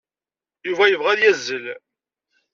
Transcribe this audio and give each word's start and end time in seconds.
Yuba 0.67 0.85
yebɣa 0.87 1.09
ad 1.11 1.19
yazzel. 1.23 1.65